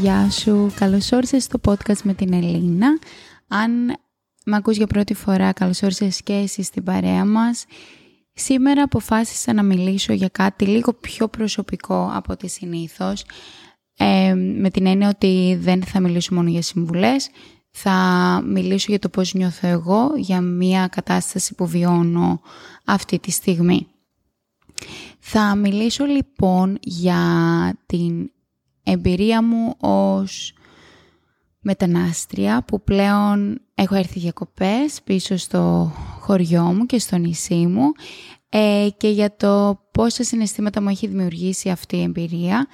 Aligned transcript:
Γεια 0.00 0.30
σου, 0.30 0.72
καλώς 0.74 1.12
όρισες 1.12 1.44
στο 1.44 1.60
podcast 1.64 2.02
με 2.02 2.14
την 2.14 2.32
Ελίνα. 2.32 2.98
Αν 3.48 3.70
με 4.44 4.56
ακούς 4.56 4.76
για 4.76 4.86
πρώτη 4.86 5.14
φορά, 5.14 5.52
καλώς 5.52 5.82
όρισες 5.82 6.22
και 6.22 6.32
εσύ 6.32 6.62
στην 6.62 6.82
παρέα 6.82 7.24
μας. 7.24 7.64
Σήμερα 8.32 8.82
αποφάσισα 8.82 9.52
να 9.52 9.62
μιλήσω 9.62 10.12
για 10.12 10.28
κάτι 10.28 10.66
λίγο 10.66 10.92
πιο 10.92 11.28
προσωπικό 11.28 12.10
από 12.12 12.32
ό,τι 12.32 12.48
συνήθως. 12.48 13.24
Ε, 13.96 14.34
με 14.34 14.70
την 14.70 14.86
έννοια 14.86 15.08
ότι 15.08 15.58
δεν 15.60 15.82
θα 15.82 16.00
μιλήσω 16.00 16.34
μόνο 16.34 16.48
για 16.48 16.62
συμβουλές, 16.62 17.30
θα 17.70 17.92
μιλήσω 18.46 18.86
για 18.88 18.98
το 18.98 19.08
πώς 19.08 19.34
νιώθω 19.34 19.66
εγώ, 19.66 20.12
για 20.16 20.40
μια 20.40 20.86
κατάσταση 20.86 21.54
που 21.54 21.66
βιώνω 21.66 22.40
αυτή 22.84 23.18
τη 23.18 23.30
στιγμή. 23.30 23.86
Θα 25.18 25.54
μιλήσω 25.54 26.04
λοιπόν 26.04 26.78
για 26.82 27.18
την 27.86 28.30
εμπειρία 28.86 29.42
μου 29.42 29.74
ως 29.80 30.52
μετανάστρια 31.60 32.64
που 32.66 32.82
πλέον 32.82 33.60
έχω 33.74 33.94
έρθει 33.94 34.18
διακοπές 34.18 35.02
πίσω 35.04 35.36
στο 35.36 35.92
χωριό 36.20 36.62
μου 36.62 36.86
και 36.86 36.98
στο 36.98 37.16
νησί 37.16 37.66
μου 37.66 37.92
ε, 38.48 38.88
και 38.96 39.08
για 39.08 39.36
το 39.36 39.80
πόσα 39.90 40.24
συναισθήματα 40.24 40.82
μου 40.82 40.88
έχει 40.88 41.06
δημιουργήσει 41.06 41.70
αυτή 41.70 41.96
η 41.96 42.02
εμπειρία 42.02 42.66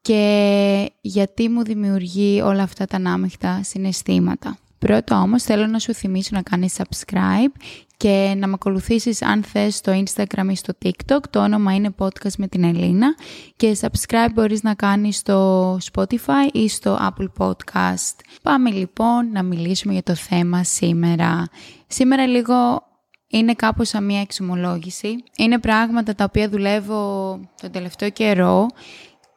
και 0.00 0.92
γιατί 1.00 1.48
μου 1.48 1.62
δημιουργεί 1.62 2.40
όλα 2.40 2.62
αυτά 2.62 2.84
τα 2.84 2.96
ανάμειχτα 2.96 3.62
συναισθήματα. 3.62 4.58
Πρώτα 4.86 5.20
όμως 5.20 5.42
θέλω 5.42 5.66
να 5.66 5.78
σου 5.78 5.94
θυμίσω 5.94 6.30
να 6.32 6.42
κάνεις 6.42 6.76
subscribe 6.76 7.52
και 7.96 8.34
να 8.36 8.46
με 8.46 8.52
ακολουθήσεις 8.54 9.22
αν 9.22 9.42
θες 9.42 9.76
στο 9.76 9.92
Instagram 9.92 10.46
ή 10.50 10.56
στο 10.56 10.72
TikTok. 10.84 11.20
Το 11.30 11.42
όνομα 11.42 11.74
είναι 11.74 11.94
podcast 11.98 12.34
με 12.38 12.46
την 12.46 12.64
Ελίνα 12.64 13.14
και 13.56 13.76
subscribe 13.80 14.28
μπορείς 14.34 14.62
να 14.62 14.74
κάνεις 14.74 15.16
στο 15.16 15.78
Spotify 15.92 16.52
ή 16.52 16.68
στο 16.68 16.98
Apple 17.00 17.28
Podcast. 17.38 18.16
Πάμε 18.42 18.70
λοιπόν 18.70 19.30
να 19.32 19.42
μιλήσουμε 19.42 19.92
για 19.92 20.02
το 20.02 20.14
θέμα 20.14 20.64
σήμερα. 20.64 21.48
Σήμερα 21.86 22.26
λίγο 22.26 22.82
είναι 23.28 23.54
κάπως 23.54 23.88
σαν 23.88 24.04
μια 24.04 24.20
εξομολόγηση. 24.20 25.16
Είναι 25.36 25.58
πράγματα 25.58 26.14
τα 26.14 26.24
οποία 26.24 26.48
δουλεύω 26.48 27.30
τον 27.60 27.70
τελευταίο 27.70 28.10
καιρό 28.10 28.66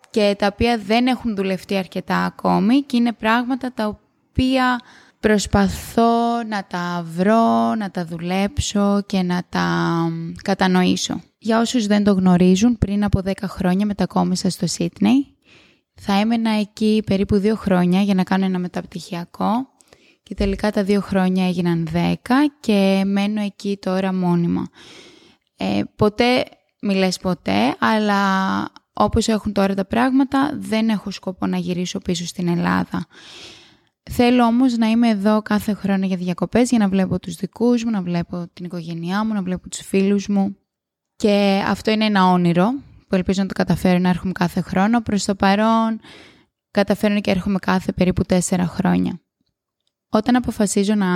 και 0.09 0.35
τα 0.37 0.47
οποία 0.53 0.77
δεν 0.77 1.07
έχουν 1.07 1.35
δουλευτεί 1.35 1.77
αρκετά 1.77 2.17
ακόμη 2.17 2.81
και 2.81 2.97
είναι 2.97 3.13
πράγματα 3.13 3.73
τα 3.73 3.87
οποία 3.87 4.79
προσπαθώ 5.27 6.43
να 6.49 6.65
τα 6.67 7.05
βρω, 7.15 7.75
να 7.75 7.91
τα 7.91 8.05
δουλέψω 8.05 9.03
και 9.05 9.21
να 9.21 9.43
τα 9.49 9.67
κατανοήσω. 10.43 11.21
Για 11.37 11.59
όσους 11.59 11.87
δεν 11.87 12.03
το 12.03 12.13
γνωρίζουν, 12.13 12.77
πριν 12.77 13.03
από 13.03 13.21
10 13.25 13.31
χρόνια 13.43 13.85
μετακόμισα 13.85 14.49
στο 14.49 14.67
Σίτνεϊ. 14.67 15.27
Θα 15.95 16.13
έμενα 16.13 16.49
εκεί 16.51 17.03
περίπου 17.05 17.41
2 17.43 17.51
χρόνια 17.55 18.01
για 18.01 18.13
να 18.13 18.23
κάνω 18.23 18.45
ένα 18.45 18.59
μεταπτυχιακό 18.59 19.67
και 20.23 20.33
τελικά 20.33 20.71
τα 20.71 20.85
2 20.87 20.97
χρόνια 21.01 21.47
έγιναν 21.47 21.87
10 21.93 21.97
και 22.59 23.03
μένω 23.05 23.41
εκεί 23.41 23.77
τώρα 23.81 24.13
μόνιμα. 24.13 24.67
Ε, 25.57 25.81
ποτέ, 25.95 26.43
μη 26.81 27.09
ποτέ, 27.21 27.75
αλλά 27.79 28.21
όπως 28.93 29.27
έχουν 29.27 29.53
τώρα 29.53 29.73
τα 29.73 29.85
πράγματα 29.85 30.51
δεν 30.53 30.89
έχω 30.89 31.11
σκοπό 31.11 31.45
να 31.45 31.57
γυρίσω 31.57 31.99
πίσω 31.99 32.25
στην 32.25 32.47
Ελλάδα. 32.47 33.07
Θέλω 34.11 34.45
όμως 34.45 34.77
να 34.77 34.87
είμαι 34.87 35.09
εδώ 35.09 35.41
κάθε 35.41 35.73
χρόνο 35.73 36.05
για 36.05 36.17
διακοπές 36.17 36.69
για 36.69 36.79
να 36.79 36.87
βλέπω 36.87 37.19
τους 37.19 37.35
δικούς 37.35 37.83
μου, 37.83 37.89
να 37.89 38.01
βλέπω 38.01 38.47
την 38.53 38.65
οικογένειά 38.65 39.25
μου, 39.25 39.33
να 39.33 39.41
βλέπω 39.41 39.69
τους 39.69 39.79
φίλους 39.79 40.27
μου. 40.27 40.57
Και 41.15 41.63
αυτό 41.67 41.91
είναι 41.91 42.05
ένα 42.05 42.25
όνειρο 42.25 42.73
που 43.07 43.15
ελπίζω 43.15 43.41
να 43.41 43.47
το 43.47 43.53
καταφέρω 43.53 43.99
να 43.99 44.09
έρχομαι 44.09 44.31
κάθε 44.31 44.61
χρόνο. 44.61 45.01
Προς 45.01 45.25
το 45.25 45.35
παρόν 45.35 45.99
καταφέρνω 46.71 47.21
και 47.21 47.31
έρχομαι 47.31 47.59
κάθε 47.59 47.91
περίπου 47.91 48.23
τέσσερα 48.23 48.67
χρόνια. 48.67 49.19
Όταν 50.09 50.35
αποφασίζω 50.35 50.95
να 50.95 51.07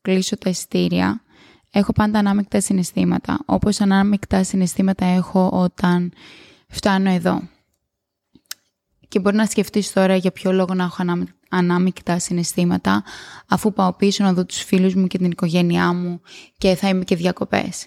κλείσω 0.00 0.38
τα 0.38 0.50
ειστήρια, 0.50 1.22
έχω 1.70 1.92
πάντα 1.92 2.18
ανάμεικτα 2.18 2.60
συναισθήματα, 2.60 3.38
όπως 3.44 3.80
ανάμεικτα 3.80 4.44
συναισθήματα 4.44 5.04
έχω 5.04 5.48
όταν 5.52 6.12
φτάνω 6.68 7.10
εδώ. 7.10 7.48
Και 9.08 9.20
μπορεί 9.20 9.36
να 9.36 9.46
σκεφτείς 9.46 9.92
τώρα 9.92 10.16
για 10.16 10.30
ποιο 10.30 10.52
λόγο 10.52 10.74
να 10.74 10.84
έχω 10.84 10.96
ανάμεικτα 10.98 11.39
συναισθήματα 12.16 13.04
αφού 13.48 13.72
πάω 13.72 13.92
πίσω 13.92 14.24
να 14.24 14.32
δω 14.32 14.44
τους 14.44 14.62
φίλους 14.62 14.94
μου 14.94 15.06
και 15.06 15.18
την 15.18 15.30
οικογένειά 15.30 15.92
μου 15.92 16.20
και 16.58 16.74
θα 16.74 16.88
είμαι 16.88 17.04
και 17.04 17.16
διακοπές. 17.16 17.86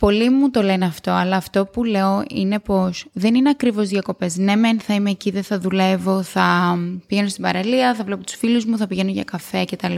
Πολλοί 0.00 0.30
μου 0.30 0.50
το 0.50 0.62
λένε 0.62 0.84
αυτό, 0.84 1.10
αλλά 1.10 1.36
αυτό 1.36 1.66
που 1.66 1.84
λέω 1.84 2.24
είναι 2.28 2.58
πως 2.58 3.06
δεν 3.12 3.34
είναι 3.34 3.48
ακριβώς 3.48 3.88
διακοπές. 3.88 4.36
Ναι, 4.36 4.56
μεν 4.56 4.80
θα 4.80 4.94
είμαι 4.94 5.10
εκεί, 5.10 5.30
δεν 5.30 5.42
θα 5.42 5.58
δουλεύω, 5.58 6.22
θα 6.22 6.78
πηγαίνω 7.06 7.28
στην 7.28 7.42
παραλία, 7.42 7.94
θα 7.94 8.04
βλέπω 8.04 8.24
τους 8.24 8.34
φίλους 8.34 8.64
μου, 8.64 8.76
θα 8.76 8.86
πηγαίνω 8.86 9.10
για 9.10 9.24
καφέ 9.24 9.64
κτλ. 9.64 9.94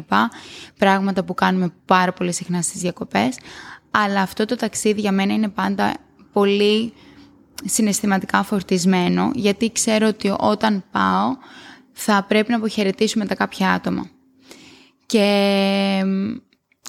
Πράγματα 0.79 1.25
που 1.25 1.35
κάνουμε 1.35 1.73
πάρα 1.85 2.13
πολύ 2.13 2.33
συχνά 2.33 2.63
στις 2.63 2.81
διακοπές. 2.81 3.39
Αλλά 3.91 4.21
αυτό 4.21 4.45
το 4.45 4.57
ταξίδι 4.57 5.01
για 5.01 5.13
μένα 5.13 5.35
είναι 5.35 5.49
πάντα 5.49 5.95
πολύ 6.33 6.93
συναισθηματικά 7.65 8.43
φορτισμένο, 8.43 9.31
γιατί 9.35 9.73
ξέρω 9.73 10.07
ότι 10.07 10.35
όταν 10.39 10.85
πάω 10.91 11.37
θα 12.01 12.25
πρέπει 12.29 12.51
να 12.51 12.57
αποχαιρετήσουμε 12.57 13.27
τα 13.27 13.35
κάποια 13.35 13.73
άτομα. 13.73 14.11
Και 15.07 15.25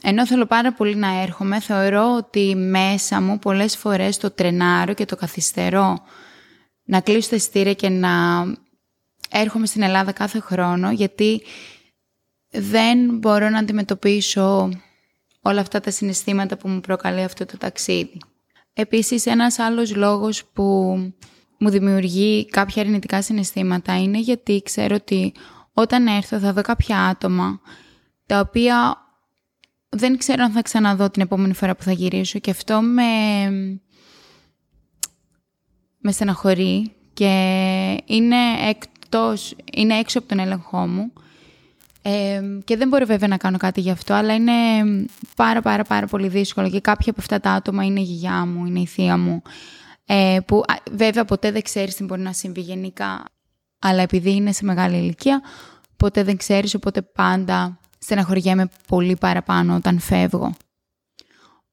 ενώ 0.03 0.25
θέλω 0.25 0.45
πάρα 0.45 0.73
πολύ 0.73 0.95
να 0.95 1.21
έρχομαι, 1.21 1.59
θεωρώ 1.59 2.15
ότι 2.15 2.55
μέσα 2.55 3.21
μου 3.21 3.39
πολλές 3.39 3.77
φορές 3.77 4.17
το 4.17 4.31
τρενάρω 4.31 4.93
και 4.93 5.05
το 5.05 5.15
καθυστερώ 5.15 5.97
να 6.83 6.99
κλείσω 6.99 7.29
τα 7.29 7.35
ειστήρια 7.35 7.73
και 7.73 7.89
να 7.89 8.09
έρχομαι 9.29 9.65
στην 9.65 9.81
Ελλάδα 9.81 10.11
κάθε 10.11 10.39
χρόνο, 10.39 10.91
γιατί 10.91 11.41
δεν 12.49 13.17
μπορώ 13.17 13.49
να 13.49 13.59
αντιμετωπίσω 13.59 14.69
όλα 15.41 15.61
αυτά 15.61 15.79
τα 15.79 15.91
συναισθήματα 15.91 16.57
που 16.57 16.67
μου 16.67 16.79
προκαλεί 16.79 17.23
αυτό 17.23 17.45
το 17.45 17.57
ταξίδι. 17.57 18.17
Επίσης, 18.73 19.25
ένας 19.25 19.59
άλλος 19.59 19.95
λόγος 19.95 20.45
που 20.45 20.97
μου 21.59 21.69
δημιουργεί 21.69 22.45
κάποια 22.45 22.81
αρνητικά 22.81 23.21
συναισθήματα 23.21 24.01
είναι 24.01 24.19
γιατί 24.19 24.61
ξέρω 24.65 24.95
ότι 24.95 25.33
όταν 25.73 26.07
έρθω 26.07 26.39
θα 26.39 26.53
δω 26.53 26.61
κάποια 26.61 26.99
άτομα 27.05 27.59
τα 28.25 28.39
οποία 28.39 28.97
δεν 29.89 30.17
ξέρω 30.17 30.43
αν 30.43 30.51
θα 30.51 30.61
ξαναδώ 30.61 31.09
την 31.09 31.21
επόμενη 31.21 31.53
φορά 31.53 31.75
που 31.75 31.83
θα 31.83 31.91
γυρίσω 31.91 32.39
και 32.39 32.51
αυτό 32.51 32.81
με, 32.81 33.03
με 35.97 36.11
στεναχωρεί 36.11 36.91
και 37.13 38.03
είναι, 38.05 38.35
εκτός, 38.69 39.55
είναι 39.73 39.97
έξω 39.97 40.19
από 40.19 40.27
τον 40.27 40.39
έλεγχό 40.39 40.87
μου. 40.87 41.13
Ε, 42.01 42.41
και 42.63 42.77
δεν 42.77 42.87
μπορώ 42.87 43.05
βέβαια 43.05 43.27
να 43.27 43.37
κάνω 43.37 43.57
κάτι 43.57 43.81
γι' 43.81 43.91
αυτό, 43.91 44.13
αλλά 44.13 44.33
είναι 44.33 44.51
πάρα 45.35 45.61
πάρα 45.61 45.83
πάρα 45.83 46.07
πολύ 46.07 46.27
δύσκολο 46.27 46.69
και 46.69 46.79
κάποια 46.79 47.11
από 47.11 47.21
αυτά 47.21 47.39
τα 47.39 47.51
άτομα 47.51 47.85
είναι 47.85 47.99
η 47.99 48.03
γιαγιά 48.03 48.45
μου, 48.45 48.65
είναι 48.65 48.79
η 48.79 48.85
θεία 48.85 49.17
μου, 49.17 49.41
ε, 50.11 50.39
που 50.45 50.63
βέβαια 50.91 51.25
ποτέ 51.25 51.51
δεν 51.51 51.61
ξέρεις 51.61 51.95
τι 51.95 52.03
μπορεί 52.03 52.21
να 52.21 52.33
συμβεί 52.33 52.61
γενικά, 52.61 53.25
αλλά 53.79 54.01
επειδή 54.01 54.35
είναι 54.35 54.51
σε 54.51 54.65
μεγάλη 54.65 54.97
ηλικία, 54.97 55.41
ποτέ 55.97 56.23
δεν 56.23 56.37
ξέρεις, 56.37 56.75
οπότε 56.75 57.01
πάντα 57.01 57.79
στεναχωριέμαι 57.99 58.69
πολύ 58.87 59.15
παραπάνω 59.15 59.75
όταν 59.75 59.99
φεύγω. 59.99 60.53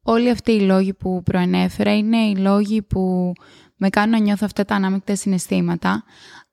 Όλοι 0.03 0.31
αυτοί 0.31 0.53
οι 0.53 0.61
λόγοι 0.61 0.95
που 0.95 1.23
προανέφερα 1.23 1.97
είναι 1.97 2.17
οι 2.17 2.37
λόγοι 2.37 2.83
που 2.83 3.33
με 3.77 3.89
κάνουν 3.89 4.11
να 4.11 4.19
νιώθω 4.19 4.45
αυτά 4.45 4.65
τα 4.65 4.75
ανάμεικτα 4.75 5.17
συναισθήματα, 5.17 6.05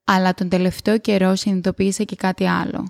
αλλά 0.03 0.33
τον 0.33 0.50
τελευταίο 0.50 0.97
καιρό 0.97 1.35
συνειδητοποίησα 1.35 2.03
και 2.03 2.15
κάτι 2.15 2.47
άλλο. 2.47 2.88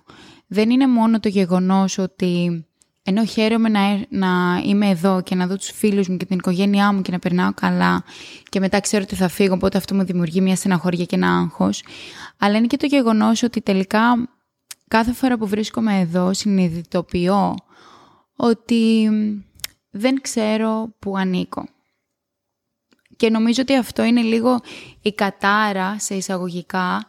Δεν 0.48 0.70
είναι 0.70 0.88
μόνο 0.88 1.20
το 1.20 1.28
γεγονός 1.28 1.98
ότι 1.98 2.66
ενώ 3.04 3.26
χαίρομαι 3.26 3.70
να, 3.70 4.06
να 4.10 4.62
είμαι 4.66 4.90
εδώ 4.90 5.22
και 5.22 5.36
να 5.36 5.48
δω 5.48 5.58
τους 5.58 5.72
φίλους 5.72 6.08
μου 6.08 6.18
και 6.18 6.26
την 6.26 6.38
οικογένειά 6.38 6.94
μου 6.94 7.02
και 7.02 7.12
να 7.12 7.20
περνάω 7.20 7.54
καλά 7.54 8.04
και 8.50 8.60
μετά 8.60 8.80
ξέρω 8.80 9.04
ότι 9.04 9.16
θα 9.16 9.28
φύγω, 9.28 9.54
οπότε 9.54 9.78
αυτό 9.78 9.96
μου 9.96 10.04
δημιουργεί 10.04 10.42
μια 10.42 10.56
στεναχώρια 10.56 11.06
και 11.06 11.16
ένα 11.16 11.38
άγχος. 11.38 11.84
Αλλά 12.38 12.58
είναι 12.58 12.68
και 12.68 12.78
το 12.78 12.86
γεγονός 12.86 13.44
ότι 13.44 13.62
τελικά 13.62 14.30
κάθε 14.88 15.14
φορά 15.14 15.38
που 15.38 15.48
βρίσκομαι 15.48 16.00
εδώ 16.00 16.34
συνειδητοποιώ 16.34 17.56
ότι 18.36 19.10
δεν 19.90 20.22
ξέρω 20.22 20.96
που 21.00 21.18
ανήκω. 21.18 21.68
Και 23.16 23.30
νομίζω 23.30 23.62
ότι 23.62 23.76
αυτό 23.76 24.04
είναι 24.04 24.22
λίγο 24.22 24.60
η 25.02 25.14
κατάρα 25.14 26.00
σε 26.00 26.16
εισαγωγικά 26.16 27.06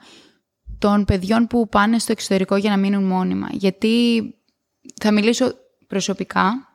των 0.78 1.04
παιδιών 1.04 1.46
που 1.46 1.68
πάνε 1.68 1.98
στο 1.98 2.12
εξωτερικό 2.12 2.56
για 2.56 2.70
να 2.70 2.76
μείνουν 2.76 3.04
μόνιμα. 3.04 3.48
Γιατί 3.52 4.22
θα 5.00 5.12
μιλήσω 5.12 5.54
προσωπικά, 5.86 6.68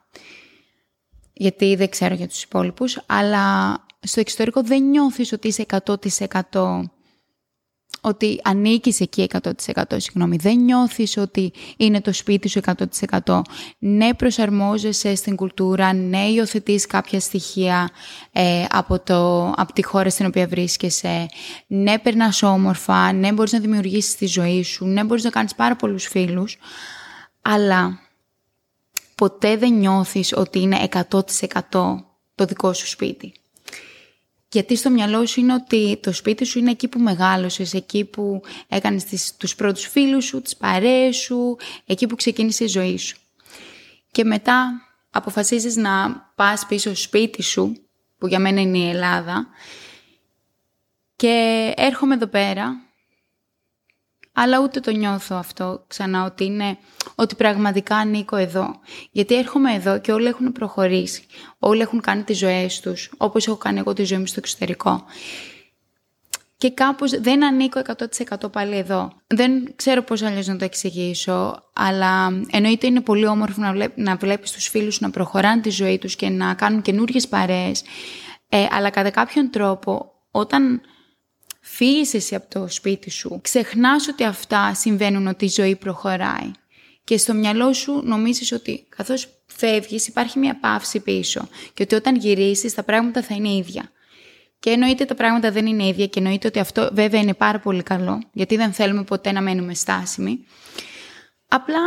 γιατί 1.32 1.74
δεν 1.74 1.88
ξέρω 1.88 2.14
για 2.14 2.28
τους 2.28 2.42
υπόλοιπους, 2.42 3.02
αλλά 3.06 3.76
στο 4.00 4.20
εξωτερικό 4.20 4.62
δεν 4.62 4.82
νιώθεις 4.82 5.32
ότι 5.32 5.48
είσαι 5.48 5.66
100% 6.50 6.80
ότι 8.00 8.40
ανήκεις 8.44 9.00
εκεί 9.00 9.26
100% 9.42 9.82
συγγνώμη, 9.96 10.36
δεν 10.36 10.58
νιώθεις 10.58 11.16
ότι 11.16 11.52
είναι 11.76 12.00
το 12.00 12.12
σπίτι 12.12 12.48
σου 12.48 12.60
100%. 13.24 13.40
Ναι 13.78 14.14
προσαρμόζεσαι 14.14 15.14
στην 15.14 15.36
κουλτούρα, 15.36 15.92
ναι 15.92 16.26
υιοθετείς 16.26 16.86
κάποια 16.86 17.20
στοιχεία 17.20 17.90
ε, 18.32 18.64
από, 18.70 18.98
το, 18.98 19.50
από 19.56 19.72
τη 19.72 19.82
χώρα 19.84 20.10
στην 20.10 20.26
οποία 20.26 20.46
βρίσκεσαι, 20.46 21.26
ναι 21.66 21.98
περνάς 21.98 22.42
όμορφα, 22.42 23.12
ναι 23.12 23.32
μπορείς 23.32 23.52
να 23.52 23.58
δημιουργήσεις 23.58 24.16
τη 24.16 24.26
ζωή 24.26 24.62
σου, 24.62 24.84
ναι 24.86 25.04
μπορείς 25.04 25.24
να 25.24 25.30
κάνεις 25.30 25.54
πάρα 25.54 25.76
πολλούς 25.76 26.06
φίλους, 26.06 26.58
αλλά 27.42 27.98
ποτέ 29.20 29.56
δεν 29.56 29.72
νιώθεις 29.72 30.32
ότι 30.36 30.60
είναι 30.60 30.88
100% 30.92 31.02
το 32.34 32.44
δικό 32.44 32.72
σου 32.72 32.86
σπίτι; 32.86 33.32
Γιατί 34.52 34.76
στο 34.76 34.90
μυαλό 34.90 35.26
σου 35.26 35.40
είναι 35.40 35.54
ότι 35.54 35.98
το 36.02 36.12
σπίτι 36.12 36.44
σου 36.44 36.58
είναι 36.58 36.70
εκεί 36.70 36.88
που 36.88 36.98
μεγάλωσες, 36.98 37.74
εκεί 37.74 38.04
που 38.04 38.42
έκανες 38.68 39.04
τις, 39.04 39.36
τους 39.36 39.54
πρώτους 39.54 39.86
φίλους 39.86 40.24
σου, 40.24 40.42
τις 40.42 40.56
παρέες 40.56 41.16
σου, 41.16 41.56
εκεί 41.86 42.06
που 42.06 42.16
ξεκίνησε 42.16 42.64
η 42.64 42.66
ζωή 42.66 42.96
σου. 42.98 43.16
Και 44.10 44.24
μετά 44.24 44.70
αποφασίζεις 45.10 45.76
να 45.76 46.20
πας 46.34 46.66
πίσω 46.66 46.94
στο 46.94 47.02
σπίτι 47.02 47.42
σου, 47.42 47.76
που 48.18 48.26
για 48.26 48.38
μένα 48.38 48.60
είναι 48.60 48.78
η 48.78 48.88
Ελλάδα, 48.88 49.46
και 51.16 51.72
έρχομαι 51.76 52.14
εδώ 52.14 52.26
πέρα 52.26 52.89
αλλά 54.32 54.60
ούτε 54.60 54.80
το 54.80 54.90
νιώθω 54.90 55.36
αυτό 55.36 55.84
ξανά 55.86 56.24
ότι 56.24 56.44
είναι 56.44 56.78
ότι 57.14 57.34
πραγματικά 57.34 57.96
ανήκω 57.96 58.36
εδώ. 58.36 58.80
Γιατί 59.10 59.34
έρχομαι 59.34 59.74
εδώ 59.74 59.98
και 60.00 60.12
όλοι 60.12 60.26
έχουν 60.26 60.52
προχωρήσει. 60.52 61.24
Όλοι 61.58 61.80
έχουν 61.80 62.00
κάνει 62.00 62.22
τις 62.22 62.38
ζωές 62.38 62.80
τους, 62.80 63.10
όπως 63.16 63.46
έχω 63.46 63.56
κάνει 63.56 63.78
εγώ 63.78 63.92
τη 63.92 64.04
ζωή 64.04 64.18
μου 64.18 64.26
στο 64.26 64.38
εξωτερικό. 64.38 65.04
Και 66.56 66.70
κάπως 66.70 67.20
δεν 67.20 67.44
ανήκω 67.44 67.80
100% 68.40 68.52
πάλι 68.52 68.76
εδώ. 68.76 69.12
Δεν 69.26 69.72
ξέρω 69.76 70.02
πώς 70.02 70.22
αλλιώς 70.22 70.46
να 70.46 70.56
το 70.56 70.64
εξηγήσω, 70.64 71.62
αλλά 71.72 72.42
εννοείται 72.50 72.86
είναι 72.86 73.00
πολύ 73.00 73.26
όμορφο 73.26 73.60
να, 73.60 73.72
βλέπ, 73.72 73.92
να 73.96 74.16
βλέπεις 74.16 74.50
τους 74.50 74.68
φίλους 74.68 75.00
να 75.00 75.10
προχωράνε 75.10 75.60
τη 75.60 75.70
ζωή 75.70 75.98
τους 75.98 76.16
και 76.16 76.28
να 76.28 76.54
κάνουν 76.54 76.82
καινούργιες 76.82 77.28
παρέες. 77.28 77.82
Ε, 78.48 78.66
αλλά 78.70 78.90
κατά 78.90 79.10
κάποιον 79.10 79.50
τρόπο, 79.50 80.12
όταν 80.30 80.80
φύγεις 81.60 82.14
εσύ 82.14 82.34
από 82.34 82.46
το 82.48 82.68
σπίτι 82.68 83.10
σου, 83.10 83.38
ξεχνάς 83.42 84.08
ότι 84.08 84.24
αυτά 84.24 84.74
συμβαίνουν, 84.74 85.26
ότι 85.26 85.44
η 85.44 85.48
ζωή 85.48 85.76
προχωράει. 85.76 86.50
Και 87.04 87.16
στο 87.16 87.34
μυαλό 87.34 87.72
σου 87.72 88.02
νομίζεις 88.04 88.52
ότι 88.52 88.86
καθώς 88.88 89.28
φεύγεις 89.46 90.06
υπάρχει 90.06 90.38
μια 90.38 90.58
παύση 90.60 91.00
πίσω 91.00 91.48
και 91.74 91.82
ότι 91.82 91.94
όταν 91.94 92.16
γυρίσεις 92.16 92.74
τα 92.74 92.82
πράγματα 92.82 93.22
θα 93.22 93.34
είναι 93.34 93.48
ίδια. 93.48 93.90
Και 94.58 94.70
εννοείται 94.70 95.04
τα 95.04 95.14
πράγματα 95.14 95.50
δεν 95.50 95.66
είναι 95.66 95.86
ίδια 95.86 96.06
και 96.06 96.18
εννοείται 96.18 96.46
ότι 96.46 96.58
αυτό 96.58 96.90
βέβαια 96.92 97.20
είναι 97.20 97.34
πάρα 97.34 97.58
πολύ 97.58 97.82
καλό, 97.82 98.22
γιατί 98.32 98.56
δεν 98.56 98.72
θέλουμε 98.72 99.04
ποτέ 99.04 99.32
να 99.32 99.40
μένουμε 99.40 99.74
στάσιμοι. 99.74 100.44
Απλά 101.48 101.80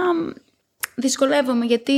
δυσκολεύομαι 0.96 1.66
γιατί 1.66 1.94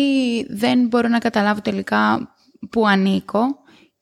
δεν 0.50 0.88
μπορώ 0.88 1.08
να 1.08 1.20
καταλάβω 1.20 1.62
τελικά 1.62 2.36
που 2.70 2.88
ανήκω 2.88 3.44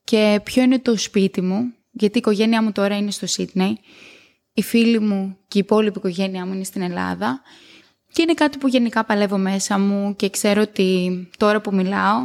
και 0.04 0.42
ποιο 0.44 0.64
είναι 0.64 0.80
το 0.80 0.98
σπίτι 0.98 1.42
μου 1.42 1.74
γιατί 1.94 2.18
η 2.18 2.20
οικογένειά 2.20 2.64
μου 2.64 2.72
τώρα 2.72 2.98
είναι 2.98 3.12
στο 3.12 3.26
Σίτνεϊ, 3.26 3.80
οι 4.54 4.62
φίλοι 4.62 5.00
μου 5.00 5.38
και 5.48 5.58
η 5.58 5.62
υπόλοιπη 5.62 5.98
οικογένειά 5.98 6.46
μου 6.46 6.54
είναι 6.54 6.64
στην 6.64 6.82
Ελλάδα. 6.82 7.42
Και 8.12 8.22
είναι 8.22 8.34
κάτι 8.34 8.58
που 8.58 8.68
γενικά 8.68 9.04
παλεύω 9.04 9.38
μέσα 9.38 9.80
μου 9.80 10.16
και 10.16 10.30
ξέρω 10.30 10.62
ότι 10.62 11.30
τώρα 11.38 11.62
που 11.62 11.76
μιλάω 11.76 12.20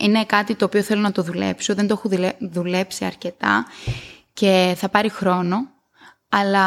είναι 0.00 0.24
κάτι 0.24 0.54
το 0.54 0.64
οποίο 0.64 0.82
θέλω 0.82 1.00
να 1.00 1.12
το 1.12 1.22
δουλέψω, 1.22 1.74
δεν 1.74 1.86
το 1.86 2.00
έχω 2.04 2.34
δουλέψει 2.38 3.04
αρκετά 3.04 3.66
και 4.32 4.74
θα 4.76 4.88
πάρει 4.88 5.08
χρόνο, 5.08 5.56
αλλά 6.28 6.64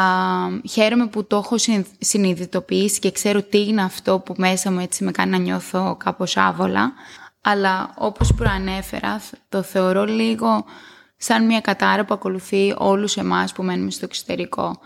χαίρομαι 0.70 1.06
που 1.06 1.26
το 1.26 1.36
έχω 1.36 1.56
συνειδητοποιήσει 1.98 2.98
και 2.98 3.12
ξέρω 3.12 3.42
τι 3.42 3.66
είναι 3.66 3.82
αυτό 3.82 4.18
που 4.18 4.34
μέσα 4.36 4.72
μου 4.72 4.78
έτσι 4.78 5.04
με 5.04 5.10
κάνει 5.10 5.30
να 5.30 5.38
νιώθω 5.38 5.96
κάπως 5.96 6.36
άβολα, 6.36 6.92
αλλά 7.40 7.94
όπως 7.98 8.34
προανέφερα 8.34 9.20
το 9.48 9.62
θεωρώ 9.62 10.04
λίγο 10.04 10.64
σαν 11.22 11.46
μια 11.46 11.60
κατάρα 11.60 12.04
που 12.04 12.14
ακολουθεί 12.14 12.74
όλους 12.78 13.16
εμάς 13.16 13.52
που 13.52 13.62
μένουμε 13.62 13.90
στο 13.90 14.04
εξωτερικό. 14.04 14.80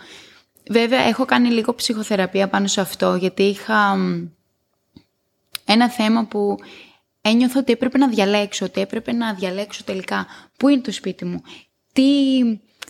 Βέβαια, 0.70 1.00
έχω 1.00 1.24
κάνει 1.24 1.48
λίγο 1.48 1.74
ψυχοθεραπεία 1.74 2.48
πάνω 2.48 2.66
σε 2.66 2.80
αυτό, 2.80 3.14
γιατί 3.14 3.42
είχα 3.42 3.96
ένα 5.64 5.90
θέμα 5.90 6.24
που 6.24 6.56
ένιωθα 7.20 7.58
ότι 7.58 7.72
έπρεπε 7.72 7.98
να 7.98 8.08
διαλέξω, 8.08 8.64
ότι 8.64 8.80
έπρεπε 8.80 9.12
να 9.12 9.34
διαλέξω 9.34 9.84
τελικά 9.84 10.26
πού 10.56 10.68
είναι 10.68 10.80
το 10.80 10.92
σπίτι 10.92 11.24
μου, 11.24 11.42
τι 11.92 12.02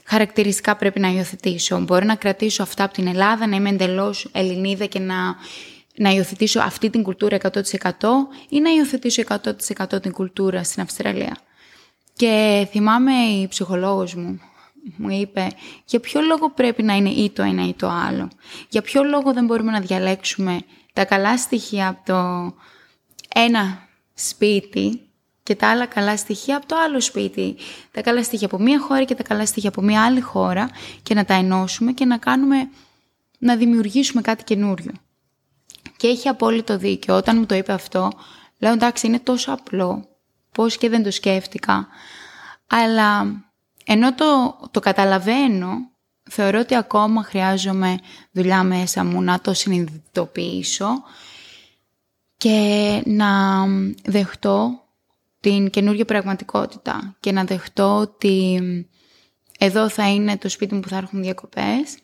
χαρακτηριστικά 0.05 0.77
πρέπει 0.77 1.01
να 1.01 1.09
υιοθετήσω. 1.09 1.81
Μπορώ 1.81 2.05
να 2.05 2.15
κρατήσω 2.15 2.63
αυτά 2.63 2.85
από 2.85 2.95
την 2.95 3.07
Ελλάδα, 3.07 3.47
να 3.47 3.57
είμαι 3.57 3.69
εντελώς 3.69 4.29
Ελληνίδα 4.33 4.87
και 4.87 4.99
να, 4.99 5.37
να 5.97 6.11
υιοθετήσω 6.11 6.61
αυτή 6.61 6.91
την 6.91 7.03
κουλτούρα 7.03 7.39
100% 7.43 7.51
ή 8.49 8.61
να 8.61 8.71
υιοθετήσω 8.71 9.23
100% 9.79 10.03
την 10.03 10.13
κουλτούρα 10.13 10.65
στην 10.65 10.83
Αυστραλία. 10.83 11.37
Και 12.17 12.67
θυμάμαι 12.71 13.13
η 13.13 13.49
ψυχολόγος 13.49 14.15
μου 14.15 14.41
μου 14.97 15.11
είπε 15.11 15.49
για 15.85 16.01
ποιο 16.01 16.21
λόγο 16.21 16.51
πρέπει 16.51 16.83
να 16.83 16.95
είναι 16.97 17.11
ή 17.11 17.31
το 17.31 17.43
ένα 17.43 17.69
ή 17.69 17.75
το 17.75 17.89
άλλο; 17.89 18.29
Για 18.69 18.83
ποιο 18.83 19.03
λόγο 19.05 19.33
δεν 19.33 19.45
μπορούμε 19.45 19.71
να 19.71 19.81
διαλέξουμε 19.81 20.61
τα 20.93 21.05
καλά 21.05 21.39
στοιχεία 21.39 21.89
από 21.89 22.01
το 22.05 22.55
ένα 23.35 23.89
σπίτι 24.15 25.01
και 25.43 25.55
τα 25.55 25.71
άλλα 25.71 25.87
καλά 25.87 26.17
στοιχεία 26.17 26.57
από 26.57 26.67
το 26.67 26.77
άλλο 26.77 27.01
σπίτι; 27.01 27.57
Τα 27.91 28.03
καλά 28.03 28.23
στοιχεία 28.23 28.47
από 28.47 28.59
μία 28.59 28.81
χώρα 28.81 29.05
και 29.05 29.15
τα 29.15 29.23
καλά 29.23 29.47
στοιχεία 29.47 29.69
από 29.69 29.83
μία 29.83 30.05
άλλη 30.05 30.21
χώρα 30.21 30.71
και 31.03 31.15
να 31.15 31.25
τα 31.25 31.35
ενώσουμε 31.35 31.93
και 31.93 32.05
να 32.05 32.17
κάνουμε, 32.19 32.69
να 33.39 33.57
δημιουργήσουμε 33.57 34.23
κάτι 34.23 34.45
καινούριο. 34.45 34.93
Και 35.97 36.07
έχει 36.07 36.29
απόλυτο 36.29 36.79
δίκιο. 36.79 37.17
Όταν 37.17 37.39
μου 37.39 37.47
το 37.47 37.55
είπε 37.55 37.73
αυτό, 37.73 38.13
λέω 38.59 38.73
εντάξει 38.73 39.07
είναι 39.07 39.21
τόσο 39.21 39.53
απλό 39.53 40.16
πώς 40.57 40.77
και 40.77 40.89
δεν 40.89 41.03
το 41.03 41.11
σκέφτηκα. 41.11 41.89
Αλλά 42.67 43.27
ενώ 43.85 44.15
το, 44.15 44.59
το 44.71 44.81
καταλαβαίνω, 44.81 45.69
θεωρώ 46.31 46.59
ότι 46.59 46.75
ακόμα 46.75 47.23
χρειάζομαι 47.23 47.99
δουλειά 48.31 48.63
μέσα 48.63 49.05
μου 49.05 49.23
να 49.23 49.41
το 49.41 49.53
συνειδητοποιήσω 49.53 51.03
και 52.37 53.03
να 53.05 53.29
δεχτώ 54.05 54.81
την 55.41 55.71
καινούργια 55.71 56.05
πραγματικότητα 56.05 57.17
και 57.21 57.33
να 57.33 57.45
δεχτώ 57.45 57.97
ότι 57.97 58.61
εδώ 59.59 59.89
θα 59.89 60.11
είναι 60.11 60.37
το 60.37 60.49
σπίτι 60.49 60.75
μου 60.75 60.81
που 60.81 60.89
θα 60.89 60.97
έρχουν 60.97 61.23
διακοπές 61.23 61.99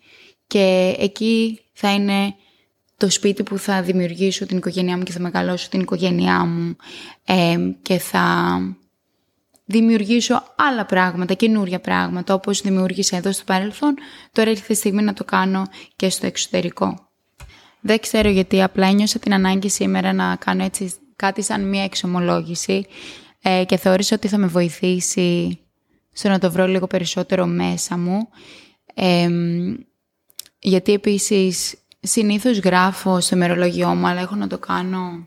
και 0.46 0.94
εκεί 0.98 1.60
θα 1.72 1.92
είναι 1.92 2.34
το 3.02 3.10
σπίτι 3.10 3.42
που 3.42 3.58
θα 3.58 3.82
δημιουργήσω 3.82 4.46
την 4.46 4.56
οικογένειά 4.56 4.96
μου 4.96 5.02
και 5.02 5.12
θα 5.12 5.20
μεγαλώσω 5.20 5.68
την 5.68 5.80
οικογένειά 5.80 6.44
μου 6.44 6.76
και 7.82 7.98
θα 7.98 8.58
δημιουργήσω 9.64 10.42
άλλα 10.56 10.86
πράγματα, 10.86 11.34
καινούρια 11.34 11.80
πράγματα, 11.80 12.34
όπως 12.34 12.60
δημιούργησα 12.60 13.16
εδώ 13.16 13.32
στο 13.32 13.44
παρελθόν, 13.44 13.94
τώρα 14.32 14.50
ήρθε 14.50 14.72
η 14.72 14.76
στιγμή 14.76 15.02
να 15.02 15.12
το 15.12 15.24
κάνω 15.24 15.66
και 15.96 16.08
στο 16.08 16.26
εξωτερικό. 16.26 17.08
Δεν 17.80 18.00
ξέρω 18.00 18.28
γιατί, 18.28 18.62
απλά 18.62 18.86
ένιωσα 18.86 19.18
την 19.18 19.34
ανάγκη 19.34 19.68
σήμερα 19.68 20.12
να 20.12 20.36
κάνω 20.36 20.64
έτσι 20.64 20.92
κάτι 21.16 21.42
σαν 21.42 21.68
μία 21.68 21.84
εξομολόγηση 21.84 22.86
ε, 23.42 23.64
και 23.66 23.76
θεώρησα 23.76 24.14
ότι 24.14 24.28
θα 24.28 24.38
με 24.38 24.46
βοηθήσει 24.46 25.58
στο 26.12 26.28
να 26.28 26.38
το 26.38 26.50
βρω 26.50 26.66
λίγο 26.66 26.86
περισσότερο 26.86 27.46
μέσα 27.46 27.98
μου. 27.98 28.28
γιατί 30.58 30.92
επίσης 30.92 31.76
συνήθως 32.02 32.58
γράφω 32.58 33.20
στο 33.20 33.36
μερολογιό 33.36 33.94
μου, 33.94 34.06
αλλά 34.06 34.20
έχω 34.20 34.34
να 34.34 34.46
το 34.46 34.58
κάνω 34.58 35.26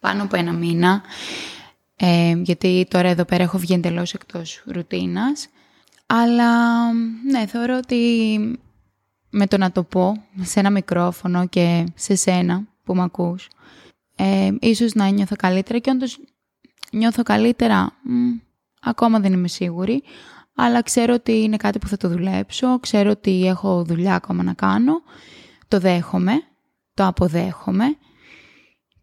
πάνω 0.00 0.22
από 0.22 0.36
ένα 0.36 0.52
μήνα, 0.52 1.02
ε, 1.96 2.32
γιατί 2.42 2.86
τώρα 2.90 3.08
εδώ 3.08 3.24
πέρα 3.24 3.42
έχω 3.42 3.58
βγει 3.58 3.74
εντελώς 3.74 4.14
εκτός 4.14 4.62
ρουτίνας. 4.66 5.48
Αλλά 6.06 6.92
ναι, 7.30 7.46
θεωρώ 7.46 7.76
ότι 7.76 8.38
με 9.30 9.46
το 9.46 9.56
να 9.58 9.72
το 9.72 9.82
πω 9.82 10.24
σε 10.40 10.60
ένα 10.60 10.70
μικρόφωνο 10.70 11.46
και 11.46 11.86
σε 11.94 12.14
σένα 12.14 12.62
που 12.84 12.94
με 12.94 13.02
ακούς, 13.02 13.48
ε, 14.16 14.50
ίσως 14.60 14.94
να 14.94 15.08
νιώθω 15.08 15.36
καλύτερα 15.36 15.78
και 15.78 15.90
όντως 15.90 16.18
νιώθω 16.92 17.22
καλύτερα, 17.22 17.92
ακόμα 18.80 19.20
δεν 19.20 19.32
είμαι 19.32 19.48
σίγουρη, 19.48 20.02
αλλά 20.54 20.82
ξέρω 20.82 21.14
ότι 21.14 21.42
είναι 21.42 21.56
κάτι 21.56 21.78
που 21.78 21.86
θα 21.86 21.96
το 21.96 22.08
δουλέψω, 22.08 22.78
ξέρω 22.80 23.10
ότι 23.10 23.46
έχω 23.46 23.84
δουλειά 23.84 24.14
ακόμα 24.14 24.42
να 24.42 24.52
κάνω 24.52 25.02
το 25.68 25.80
δέχομαι, 25.80 26.32
το 26.94 27.06
αποδέχομαι 27.06 27.84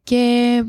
και 0.03 0.63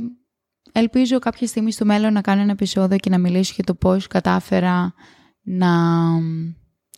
ελπίζω 0.73 1.19
κάποια 1.19 1.47
στιγμή 1.47 1.73
στο 1.73 1.85
μέλλον 1.85 2.13
να 2.13 2.21
κάνω 2.21 2.41
ένα 2.41 2.53
επεισόδιο 2.53 2.97
και 2.97 3.11
να 3.11 3.19
μιλήσω 3.19 3.53
για 3.55 3.65
το 3.65 3.75
πώς 3.75 4.07
κατάφερα 4.07 4.95
να 5.43 5.73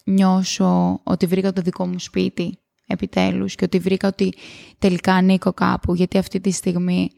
νιώσω 0.04 1.00
ότι 1.02 1.26
βρήκα 1.26 1.52
το 1.52 1.60
δικό 1.60 1.86
μου 1.86 1.98
σπίτι 1.98 2.58
επιτέλους 2.86 3.54
και 3.54 3.64
ότι 3.64 3.78
βρήκα 3.78 4.08
ότι 4.08 4.34
τελικά 4.78 5.14
ανήκω 5.14 5.52
κάπου 5.52 5.94
γιατί 5.94 6.18
αυτή 6.18 6.40
τη 6.40 6.50
στιγμή 6.50 7.10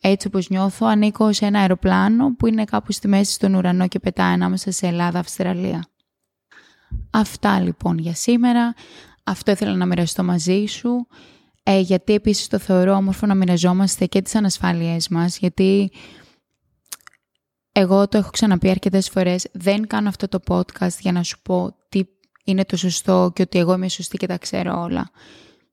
έτσι 0.00 0.26
όπως 0.26 0.48
νιώθω 0.48 0.86
ανήκω 0.86 1.32
σε 1.32 1.46
ένα 1.46 1.60
αεροπλάνο 1.60 2.34
που 2.34 2.46
είναι 2.46 2.64
κάπου 2.64 2.92
στη 2.92 3.08
μέση 3.08 3.32
στον 3.32 3.54
ουρανό 3.54 3.88
και 3.88 3.98
πετάει 3.98 4.32
ανάμεσα 4.32 4.70
σε 4.70 4.86
Ελλάδα-Αυστραλία. 4.86 5.84
Αυτά 7.10 7.60
λοιπόν 7.60 7.98
για 7.98 8.14
σήμερα. 8.14 8.74
Αυτό 9.30 9.50
ήθελα 9.50 9.74
να 9.74 9.86
μοιραστώ 9.86 10.24
μαζί 10.24 10.64
σου, 10.66 11.06
ε, 11.62 11.78
γιατί 11.78 12.14
επίσης 12.14 12.48
το 12.48 12.58
θεωρώ 12.58 12.94
όμορφο 12.94 13.26
να 13.26 13.34
μοιραζόμαστε 13.34 14.06
και 14.06 14.22
τις 14.22 14.34
ανασφάλειές 14.34 15.08
μας, 15.08 15.38
γιατί 15.38 15.90
εγώ 17.72 18.08
το 18.08 18.18
έχω 18.18 18.30
ξαναπεί 18.30 18.70
αρκετές 18.70 19.08
φορές, 19.08 19.46
δεν 19.52 19.86
κάνω 19.86 20.08
αυτό 20.08 20.28
το 20.28 20.40
podcast 20.48 20.98
για 21.00 21.12
να 21.12 21.22
σου 21.22 21.38
πω 21.42 21.76
τι 21.88 22.02
είναι 22.44 22.64
το 22.64 22.76
σωστό 22.76 23.30
και 23.34 23.42
ότι 23.42 23.58
εγώ 23.58 23.74
είμαι 23.74 23.88
σωστή 23.88 24.16
και 24.16 24.26
τα 24.26 24.38
ξέρω 24.38 24.82
όλα. 24.82 25.10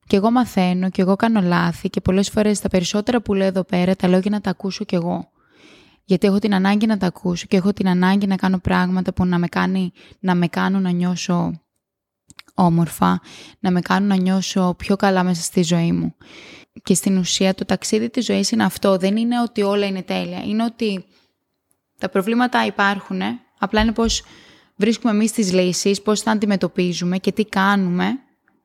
Και 0.07 0.15
εγώ 0.15 0.31
μαθαίνω 0.31 0.89
και 0.89 1.01
εγώ 1.01 1.15
κάνω 1.15 1.41
λάθη 1.41 1.89
και 1.89 2.01
πολλές 2.01 2.29
φορές 2.29 2.59
τα 2.59 2.69
περισσότερα 2.69 3.21
που 3.21 3.33
λέω 3.33 3.47
εδώ 3.47 3.63
πέρα 3.63 3.95
τα 3.95 4.07
λέω 4.07 4.19
για 4.19 4.31
να 4.31 4.41
τα 4.41 4.49
ακούσω 4.49 4.83
κι 4.83 4.95
εγώ. 4.95 5.31
Γιατί 6.03 6.27
έχω 6.27 6.39
την 6.39 6.53
ανάγκη 6.53 6.85
να 6.85 6.97
τα 6.97 7.07
ακούσω 7.07 7.45
και 7.47 7.57
έχω 7.57 7.73
την 7.73 7.87
ανάγκη 7.87 8.27
να 8.27 8.35
κάνω 8.35 8.57
πράγματα 8.57 9.13
που 9.13 9.25
να 9.25 9.37
με, 9.37 9.47
κάνει, 9.47 9.91
να 10.19 10.35
με 10.35 10.47
κάνουν 10.47 10.81
να 10.81 10.89
νιώσω 10.89 11.61
όμορφα, 12.57 13.21
να 13.59 13.71
με 13.71 13.81
κάνουν 13.81 14.07
να 14.07 14.15
νιώσω 14.15 14.75
πιο 14.77 14.95
καλά 14.95 15.23
μέσα 15.23 15.41
στη 15.41 15.63
ζωή 15.63 15.91
μου. 15.91 16.15
Και 16.83 16.93
στην 16.93 17.17
ουσία 17.17 17.53
το 17.53 17.65
ταξίδι 17.65 18.09
της 18.09 18.25
ζωής 18.25 18.51
είναι 18.51 18.63
αυτό. 18.63 18.97
Δεν 18.97 19.17
είναι 19.17 19.41
ότι 19.41 19.61
όλα 19.61 19.85
είναι 19.85 20.01
τέλεια. 20.01 20.43
Είναι 20.43 20.63
ότι 20.63 21.05
τα 21.97 22.09
προβλήματα 22.09 22.65
υπάρχουν, 22.65 23.21
απλά 23.59 23.81
είναι 23.81 23.91
πώς 23.91 24.23
βρίσκουμε 24.75 25.13
εμείς 25.13 25.31
τις 25.31 25.53
λύσεις, 25.53 26.01
πώς 26.01 26.21
θα 26.21 26.31
αντιμετωπίζουμε 26.31 27.17
και 27.17 27.31
τι 27.31 27.45
κάνουμε 27.45 28.19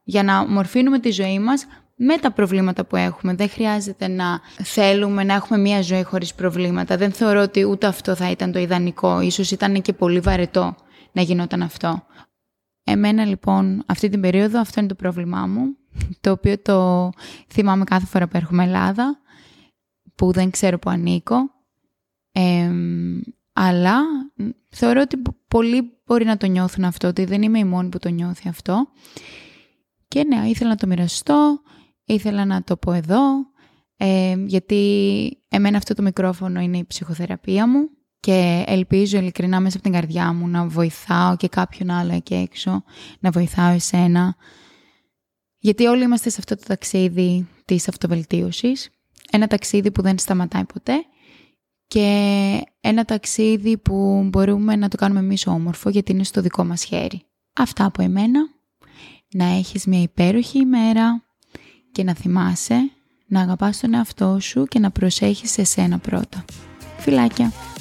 για 0.05 0.23
να 0.23 0.47
μορφύνουμε 0.47 0.99
τη 0.99 1.11
ζωή 1.11 1.39
μας 1.39 1.67
με 1.97 2.19
τα 2.19 2.31
προβλήματα 2.31 2.85
που 2.85 2.97
έχουμε. 2.97 3.35
Δεν 3.35 3.49
χρειάζεται 3.49 4.09
να 4.09 4.41
θέλουμε 4.63 5.25
να 5.25 5.35
έχουμε 5.35 5.59
μια 5.59 5.83
ζωή 5.83 6.03
χωρίς 6.03 6.35
προβλήματα. 6.35 6.97
Δεν 6.97 7.13
θεωρώ 7.13 7.43
ότι 7.43 7.65
ούτε 7.65 7.87
αυτό 7.87 8.15
θα 8.15 8.31
ήταν 8.31 8.53
το 8.53 8.59
ιδανικό. 8.59 9.21
Ίσως 9.21 9.51
ήταν 9.51 9.83
και 9.83 9.93
πολύ 9.93 10.21
βαρετό 10.21 10.77
να 11.13 11.23
γινόταν 11.23 11.63
αυτό. 11.63 12.03
Εμένα 12.85 13.25
λοιπόν 13.25 13.83
αυτή 13.87 14.09
την 14.09 14.21
περίοδο 14.21 14.61
αυτό 14.61 14.81
είναι 14.81 14.89
το 14.89 14.95
πρόβλημά 14.95 15.47
μου, 15.47 15.77
το 16.21 16.31
οποίο 16.31 16.59
το 16.59 17.11
θυμάμαι 17.49 17.85
κάθε 17.85 18.07
φορά 18.07 18.29
που 18.29 18.37
έρχομαι 18.37 18.65
Ελλάδα, 18.65 19.21
που 20.15 20.33
δεν 20.33 20.51
ξέρω 20.51 20.79
που 20.79 20.91
ανήκω. 20.91 21.37
αλλά 23.53 23.99
θεωρώ 24.69 25.01
ότι 25.01 25.23
πολλοί 25.49 26.01
μπορεί 26.05 26.25
να 26.25 26.37
το 26.37 26.47
νιώθουν 26.47 26.85
αυτό, 26.85 27.09
ότι 27.09 27.25
δεν 27.25 27.43
είμαι 27.43 27.59
η 27.59 27.65
μόνη 27.65 27.89
που 27.89 27.99
το 27.99 28.09
νιώθει 28.09 28.49
αυτό. 28.49 28.89
Και 30.09 30.25
ναι, 30.25 30.49
ήθελα 30.49 30.71
να 30.71 30.77
το 30.77 30.87
μοιραστώ, 30.87 31.61
ήθελα 32.05 32.45
να 32.45 32.63
το 32.63 32.77
πω 32.77 32.93
εδώ, 32.93 33.21
ε, 33.97 34.35
γιατί 34.47 35.43
εμένα 35.49 35.77
αυτό 35.77 35.95
το 35.95 36.03
μικρόφωνο 36.03 36.61
είναι 36.61 36.79
η 36.79 36.85
ψυχοθεραπεία 36.85 37.69
μου 37.69 37.91
και 38.23 38.65
ελπίζω 38.67 39.19
ειλικρινά 39.19 39.61
μέσα 39.61 39.77
από 39.77 39.85
την 39.85 39.93
καρδιά 39.93 40.33
μου 40.33 40.49
να 40.49 40.67
βοηθάω 40.67 41.37
και 41.37 41.49
κάποιον 41.49 41.91
άλλο 41.91 42.15
εκεί 42.15 42.35
έξω, 42.35 42.85
να 43.21 43.31
βοηθάω 43.31 43.73
εσένα. 43.73 44.37
Γιατί 45.59 45.87
όλοι 45.87 46.03
είμαστε 46.03 46.31
σε 46.31 46.37
αυτό 46.39 46.57
το 46.57 46.63
ταξίδι 46.67 47.49
της 47.65 47.89
αυτοβελτίωσης, 47.89 48.91
ένα 49.31 49.47
ταξίδι 49.47 49.91
που 49.91 50.03
δεν 50.03 50.19
σταματάει 50.19 50.65
ποτέ 50.65 51.05
και 51.87 52.07
ένα 52.81 53.05
ταξίδι 53.05 53.79
που 53.79 54.23
μπορούμε 54.31 54.77
να 54.77 54.89
το 54.89 54.97
κάνουμε 54.97 55.21
εμείς 55.21 55.47
όμορφο 55.47 55.91
γιατί 55.91 56.13
είναι 56.13 56.25
στο 56.25 56.41
δικό 56.41 56.65
μας 56.65 56.85
χέρι. 56.85 57.23
Αυτά 57.53 57.85
από 57.85 58.03
εμένα. 58.03 58.41
Να 59.35 59.45
έχεις 59.45 59.87
μια 59.87 60.03
υπέροχη 60.03 60.59
ημέρα 60.59 61.23
και 61.93 62.05
να 62.05 62.15
θυμάσαι 62.15 62.91
να 63.27 63.41
αγαπάς 63.41 63.81
τον 63.81 63.95
εαυτό 63.95 64.41
σου 64.41 64.65
και 64.65 64.79
να 64.79 64.91
προσέχεις 64.91 65.59
εσένα 65.59 65.99
πρώτα. 65.99 66.45
Φιλάκια! 66.99 67.72